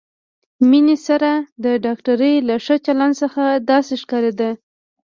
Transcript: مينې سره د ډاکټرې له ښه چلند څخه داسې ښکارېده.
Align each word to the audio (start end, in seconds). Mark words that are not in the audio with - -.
مينې 0.69 0.97
سره 1.07 1.31
د 1.63 1.65
ډاکټرې 1.85 2.33
له 2.47 2.55
ښه 2.65 2.75
چلند 2.85 3.13
څخه 3.21 3.43
داسې 3.69 3.93
ښکارېده. 4.01 4.49